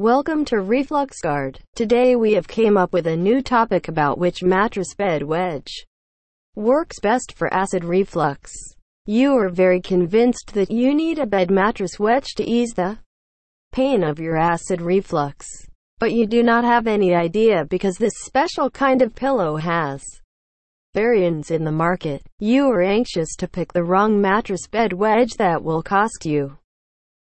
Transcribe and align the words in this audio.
Welcome 0.00 0.46
to 0.46 0.62
Reflux 0.62 1.20
Guard. 1.20 1.60
Today 1.74 2.16
we 2.16 2.32
have 2.32 2.48
came 2.48 2.78
up 2.78 2.90
with 2.90 3.06
a 3.06 3.14
new 3.14 3.42
topic 3.42 3.86
about 3.86 4.16
which 4.16 4.42
mattress 4.42 4.94
bed 4.94 5.22
wedge 5.22 5.84
works 6.56 6.98
best 7.00 7.34
for 7.36 7.52
acid 7.52 7.84
reflux. 7.84 8.50
You 9.04 9.36
are 9.36 9.50
very 9.50 9.78
convinced 9.78 10.54
that 10.54 10.70
you 10.70 10.94
need 10.94 11.18
a 11.18 11.26
bed 11.26 11.50
mattress 11.50 12.00
wedge 12.00 12.28
to 12.36 12.42
ease 12.42 12.72
the 12.72 12.96
pain 13.72 14.02
of 14.02 14.18
your 14.18 14.38
acid 14.38 14.80
reflux. 14.80 15.46
But 15.98 16.14
you 16.14 16.26
do 16.26 16.42
not 16.42 16.64
have 16.64 16.86
any 16.86 17.14
idea 17.14 17.66
because 17.66 17.96
this 17.96 18.20
special 18.20 18.70
kind 18.70 19.02
of 19.02 19.14
pillow 19.14 19.56
has 19.56 20.02
variants 20.94 21.50
in 21.50 21.62
the 21.62 21.72
market. 21.72 22.22
You 22.38 22.70
are 22.70 22.80
anxious 22.80 23.36
to 23.36 23.46
pick 23.46 23.74
the 23.74 23.84
wrong 23.84 24.18
mattress 24.18 24.66
bed 24.66 24.94
wedge 24.94 25.34
that 25.34 25.62
will 25.62 25.82
cost 25.82 26.24
you 26.24 26.56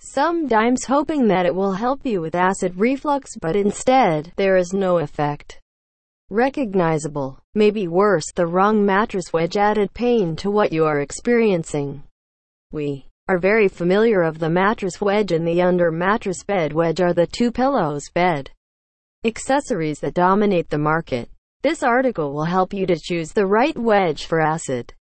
some 0.00 0.46
dimes 0.46 0.84
hoping 0.84 1.28
that 1.28 1.46
it 1.46 1.54
will 1.54 1.72
help 1.72 2.04
you 2.04 2.20
with 2.20 2.34
acid 2.34 2.76
reflux 2.76 3.36
but 3.40 3.56
instead, 3.56 4.32
there 4.36 4.56
is 4.56 4.72
no 4.72 4.98
effect. 4.98 5.60
Recognizable. 6.30 7.38
Maybe 7.54 7.88
worse, 7.88 8.26
the 8.34 8.46
wrong 8.46 8.84
mattress 8.84 9.32
wedge 9.32 9.56
added 9.56 9.94
pain 9.94 10.36
to 10.36 10.50
what 10.50 10.72
you 10.72 10.84
are 10.84 11.00
experiencing. 11.00 12.02
We 12.70 13.06
are 13.28 13.38
very 13.38 13.68
familiar 13.68 14.22
of 14.22 14.38
the 14.38 14.48
mattress 14.48 15.00
wedge 15.00 15.32
and 15.32 15.46
the 15.46 15.62
under 15.62 15.90
mattress 15.90 16.44
bed 16.44 16.72
wedge 16.72 17.00
are 17.00 17.12
the 17.12 17.26
two 17.26 17.50
pillows 17.50 18.04
bed 18.14 18.50
accessories 19.24 20.00
that 20.00 20.14
dominate 20.14 20.70
the 20.70 20.78
market. 20.78 21.28
This 21.62 21.82
article 21.82 22.32
will 22.32 22.44
help 22.44 22.72
you 22.72 22.86
to 22.86 22.96
choose 22.96 23.32
the 23.32 23.46
right 23.46 23.76
wedge 23.76 24.26
for 24.26 24.40
acid 24.40 24.94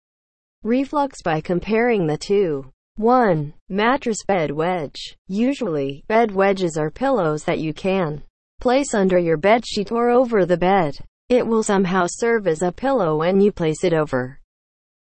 reflux 0.63 1.21
by 1.21 1.39
comparing 1.39 2.07
the 2.07 2.17
two. 2.17 2.71
1. 2.97 3.53
Mattress 3.69 4.23
bed 4.27 4.49
wedge. 4.49 5.15
Usually, 5.27 6.03
bed 6.07 6.31
wedges 6.31 6.77
are 6.77 6.89
pillows 6.89 7.43
that 7.43 7.59
you 7.59 7.71
can 7.71 8.23
place 8.59 8.95
under 8.95 9.19
your 9.19 9.37
bed 9.37 9.63
sheet 9.67 9.91
or 9.91 10.09
over 10.09 10.47
the 10.47 10.57
bed. 10.57 10.97
It 11.29 11.45
will 11.45 11.61
somehow 11.61 12.07
serve 12.09 12.47
as 12.47 12.63
a 12.63 12.71
pillow 12.71 13.15
when 13.17 13.39
you 13.39 13.51
place 13.51 13.83
it 13.83 13.93
over 13.93 14.39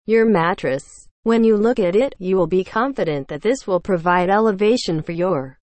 your 0.05 0.25
mattress. 0.25 0.85
When 1.23 1.43
you 1.43 1.57
look 1.57 1.79
at 1.79 1.97
it, 1.97 2.15
you 2.17 2.37
will 2.37 2.47
be 2.47 2.63
confident 2.63 3.27
that 3.27 3.41
this 3.41 3.67
will 3.67 3.81
provide 3.81 4.29
elevation 4.29 5.01
for 5.01 5.11
your 5.11 5.59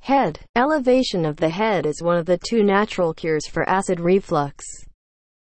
head. 0.00 0.40
Elevation 0.56 1.24
of 1.24 1.36
the 1.36 1.50
head 1.50 1.86
is 1.86 2.02
one 2.02 2.18
of 2.18 2.26
the 2.26 2.40
two 2.44 2.64
natural 2.64 3.14
cures 3.14 3.46
for 3.46 3.68
acid 3.68 4.00
reflux. 4.00 4.64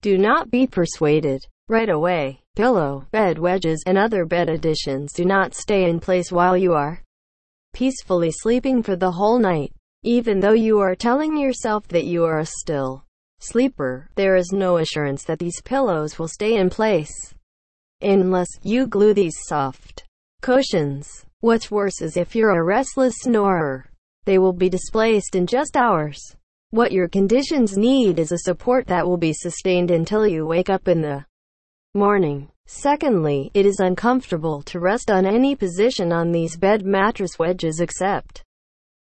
Do 0.01 0.17
not 0.17 0.51
be 0.51 0.67
persuaded 0.67 1.41
right 1.71 1.89
away 1.89 2.41
pillow, 2.53 3.05
bed 3.11 3.39
wedges, 3.39 3.81
and 3.87 3.97
other 3.97 4.25
bed 4.25 4.49
additions 4.49 5.13
do 5.13 5.23
not 5.23 5.53
stay 5.53 5.89
in 5.89 6.01
place 6.01 6.29
while 6.29 6.57
you 6.57 6.73
are 6.73 7.01
peacefully 7.73 8.29
sleeping 8.29 8.83
for 8.83 8.97
the 8.97 9.11
whole 9.11 9.39
night. 9.39 9.71
Even 10.03 10.41
though 10.41 10.51
you 10.51 10.79
are 10.79 10.95
telling 10.95 11.37
yourself 11.37 11.87
that 11.87 12.03
you 12.03 12.25
are 12.25 12.39
a 12.39 12.45
still 12.45 13.05
sleeper, 13.39 14.09
there 14.15 14.35
is 14.35 14.51
no 14.51 14.77
assurance 14.77 15.23
that 15.23 15.39
these 15.39 15.61
pillows 15.61 16.19
will 16.19 16.27
stay 16.27 16.55
in 16.55 16.69
place 16.69 17.33
unless 18.01 18.49
you 18.63 18.85
glue 18.85 19.13
these 19.13 19.37
soft 19.47 20.03
cushions. 20.41 21.25
What's 21.39 21.71
worse 21.71 22.01
is 22.01 22.17
if 22.17 22.35
you're 22.35 22.59
a 22.59 22.63
restless 22.63 23.15
snorer, 23.19 23.85
they 24.25 24.37
will 24.37 24.53
be 24.53 24.69
displaced 24.69 25.35
in 25.35 25.47
just 25.47 25.77
hours. 25.77 26.19
What 26.71 26.91
your 26.91 27.07
conditions 27.07 27.77
need 27.77 28.19
is 28.19 28.33
a 28.33 28.39
support 28.39 28.87
that 28.87 29.07
will 29.07 29.17
be 29.17 29.33
sustained 29.33 29.89
until 29.89 30.27
you 30.27 30.45
wake 30.45 30.69
up 30.69 30.87
in 30.87 31.01
the 31.01 31.25
morning. 31.93 32.47
Secondly, 32.67 33.51
it 33.53 33.65
is 33.65 33.81
uncomfortable 33.81 34.61
to 34.61 34.79
rest 34.79 35.11
on 35.11 35.25
any 35.25 35.55
position 35.55 36.13
on 36.13 36.31
these 36.31 36.55
bed 36.55 36.85
mattress 36.85 37.37
wedges 37.37 37.81
except 37.81 38.43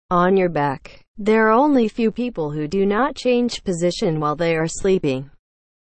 on 0.09 0.37
your 0.37 0.47
back. 0.47 1.03
There 1.17 1.47
are 1.47 1.51
only 1.51 1.89
few 1.89 2.11
people 2.11 2.51
who 2.51 2.65
do 2.65 2.85
not 2.85 3.15
change 3.15 3.65
position 3.65 4.21
while 4.21 4.37
they 4.37 4.55
are 4.55 4.69
sleeping. 4.69 5.29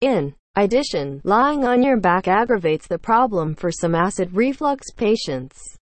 In 0.02 0.36
addition, 0.58 1.22
lying 1.24 1.64
on 1.64 1.82
your 1.82 1.98
back 1.98 2.28
aggravates 2.28 2.88
the 2.88 3.00
problem 3.00 3.56
for 3.56 3.72
some 3.72 3.96
acid 3.96 4.34
reflux 4.34 4.92
patients. 4.92 5.78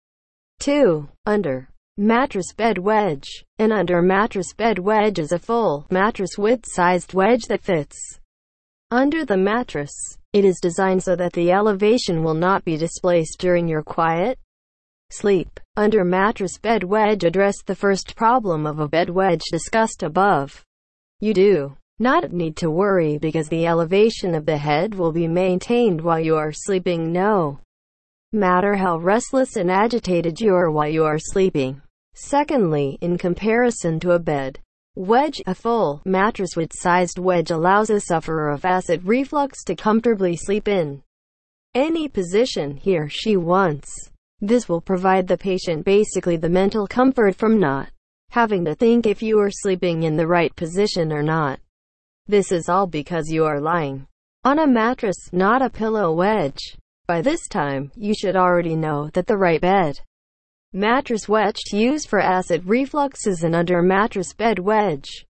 2. 0.59 1.09
Under 1.25 1.69
mattress 1.97 2.53
bed 2.53 2.79
wedge. 2.79 3.45
An 3.61 3.71
under 3.71 4.03
mattress 4.03 4.53
bed 4.55 4.81
wedge 4.81 5.21
is 5.21 5.31
a 5.31 5.39
full 5.39 5.87
mattress 5.89 6.37
width 6.37 6.65
sized 6.67 7.15
wedge 7.15 7.45
that 7.47 7.63
fits 7.63 8.19
under 8.91 9.25
the 9.25 9.37
mattress. 9.37 9.93
It 10.33 10.45
is 10.45 10.61
designed 10.61 11.03
so 11.03 11.17
that 11.17 11.33
the 11.33 11.51
elevation 11.51 12.23
will 12.23 12.35
not 12.35 12.65
be 12.65 12.77
displaced 12.77 13.39
during 13.39 13.67
your 13.67 13.83
quiet 13.83 14.39
sleep. 15.11 15.59
Under 15.77 16.05
mattress 16.05 16.59
bed 16.59 16.85
wedge 16.85 17.25
address 17.25 17.63
the 17.65 17.75
first 17.75 18.15
problem 18.17 18.67
of 18.67 18.79
a 18.79 18.89
bed 18.89 19.11
wedge 19.11 19.43
discussed 19.51 20.03
above. 20.03 20.65
You 21.21 21.35
do 21.35 21.77
not 21.99 22.33
need 22.33 22.57
to 22.59 22.71
worry 22.71 23.17
because 23.19 23.49
the 23.49 23.67
elevation 23.67 24.35
of 24.35 24.47
the 24.47 24.59
head 24.59 24.95
will 24.95 25.13
be 25.13 25.27
maintained 25.27 26.01
while 26.01 26.21
you 26.21 26.37
are 26.37 26.53
sleeping 26.53 27.13
no 27.13 27.61
matter 28.33 28.75
how 28.75 28.99
restless 28.99 29.57
and 29.57 29.71
agitated 29.71 30.41
you 30.41 30.55
are 30.55 30.71
while 30.71 30.89
you 30.89 31.05
are 31.05 31.19
sleeping. 31.19 31.81
Secondly, 32.15 32.99
in 33.01 33.17
comparison 33.17 33.99
to 34.01 34.13
a 34.13 34.19
bed, 34.19 34.59
Wedge 34.99 35.43
A 35.47 35.55
full 35.55 36.01
mattress 36.07 36.57
with 36.57 36.73
sized 36.73 37.19
wedge 37.19 37.51
allows 37.51 37.91
a 37.91 38.01
sufferer 38.01 38.49
of 38.49 38.65
acid 38.65 39.05
reflux 39.05 39.63
to 39.65 39.77
comfortably 39.77 40.37
sleep 40.37 40.69
in 40.69 41.03
any 41.75 42.09
position 42.09 42.79
he 42.79 42.97
or 42.97 43.07
she 43.07 43.37
wants. 43.37 43.93
This 44.41 44.71
will 44.71 44.81
provide 44.81 45.29
the 45.29 45.37
patient 45.37 45.85
basically 45.85 46.39
the 46.39 46.49
mental 46.49 46.87
comfort 46.87 47.37
from 47.37 47.61
not 47.61 47.91
having 48.31 48.65
to 48.65 48.75
think 48.75 49.05
if 49.05 49.23
you 49.23 49.39
are 49.39 49.51
sleeping 49.51 50.05
in 50.05 50.17
the 50.17 50.27
right 50.27 50.57
position 50.57 51.13
or 51.13 51.23
not. 51.23 51.61
This 52.27 52.51
is 52.51 52.71
all 52.71 52.87
because 52.87 53.29
you 53.29 53.45
are 53.45 53.61
lying 53.61 54.07
on 54.45 54.59
a 54.59 54.67
mattress, 54.67 55.29
not 55.31 55.61
a 55.61 55.69
pillow 55.69 56.11
wedge. 56.15 56.75
By 57.07 57.21
this 57.21 57.49
time, 57.49 57.93
you 57.97 58.15
should 58.15 58.35
already 58.35 58.75
know 58.75 59.11
that 59.13 59.27
the 59.27 59.37
right 59.37 59.61
bed 59.61 60.01
Mattress 60.73 61.29
wedge 61.29 61.61
used 61.73 62.09
for 62.09 62.19
acid 62.19 62.67
reflux 62.67 63.27
is 63.27 63.45
an 63.45 63.55
under 63.55 63.83
mattress 63.83 64.35
bed 64.35 64.59
wedge. 64.59 65.25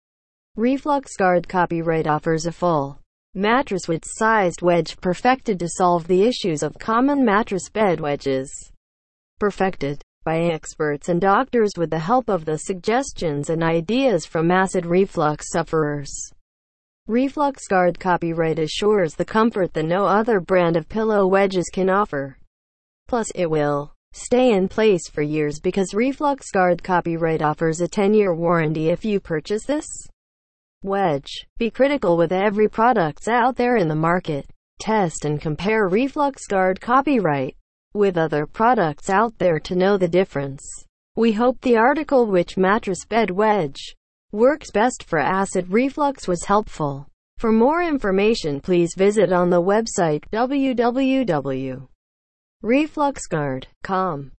Reflux 0.55 1.17
Guard 1.17 1.49
copyright 1.49 2.05
offers 2.05 2.45
a 2.45 2.51
full 2.51 2.99
mattress 3.33 3.87
with 3.87 4.03
sized 4.05 4.61
wedge 4.61 4.95
perfected 5.01 5.57
to 5.59 5.67
solve 5.67 6.07
the 6.07 6.21
issues 6.21 6.61
of 6.61 6.77
common 6.77 7.25
mattress 7.25 7.67
bed 7.67 7.99
wedges. 7.99 8.71
Perfected 9.39 10.03
by 10.23 10.37
experts 10.37 11.09
and 11.09 11.19
doctors 11.19 11.71
with 11.77 11.89
the 11.89 11.99
help 11.99 12.29
of 12.29 12.45
the 12.45 12.59
suggestions 12.59 13.49
and 13.49 13.63
ideas 13.63 14.27
from 14.27 14.51
acid 14.51 14.85
reflux 14.85 15.49
sufferers. 15.51 16.13
Reflux 17.07 17.67
Guard 17.67 17.99
copyright 17.99 18.59
assures 18.59 19.15
the 19.15 19.25
comfort 19.25 19.73
that 19.73 19.83
no 19.83 20.05
other 20.05 20.39
brand 20.39 20.77
of 20.77 20.87
pillow 20.87 21.25
wedges 21.25 21.69
can 21.73 21.89
offer. 21.89 22.37
Plus, 23.07 23.31
it 23.33 23.49
will 23.49 23.93
stay 24.13 24.51
in 24.51 24.67
place 24.67 25.09
for 25.09 25.21
years 25.21 25.59
because 25.59 25.93
Reflux 25.93 26.49
Guard 26.51 26.81
copyright 26.81 27.41
offers 27.41 27.81
a 27.81 27.87
10-year 27.87 28.33
warranty 28.33 28.89
if 28.89 29.03
you 29.03 29.19
purchase 29.19 29.65
this 29.65 29.87
wedge. 30.83 31.45
Be 31.57 31.69
critical 31.69 32.15
with 32.15 32.31
every 32.31 32.69
products 32.69 33.27
out 33.27 33.55
there 33.55 33.77
in 33.77 33.87
the 33.87 33.95
market. 33.95 34.45
Test 34.79 35.25
and 35.25 35.41
compare 35.41 35.87
Reflux 35.87 36.45
Guard 36.47 36.79
copyright 36.79 37.55
with 37.93 38.17
other 38.17 38.45
products 38.45 39.09
out 39.09 39.37
there 39.37 39.59
to 39.59 39.75
know 39.75 39.97
the 39.97 40.07
difference. 40.07 40.63
We 41.15 41.31
hope 41.31 41.61
the 41.61 41.77
article 41.77 42.25
which 42.25 42.57
mattress 42.57 43.05
bed 43.05 43.29
wedge 43.29 43.95
works 44.31 44.71
best 44.71 45.03
for 45.03 45.19
acid 45.19 45.69
reflux 45.69 46.27
was 46.27 46.45
helpful. 46.45 47.07
For 47.37 47.51
more 47.51 47.83
information 47.83 48.61
please 48.61 48.95
visit 48.97 49.31
on 49.31 49.49
the 49.49 49.61
website 49.61 50.23
www 50.31 51.87
refluxguard.com. 52.63 54.33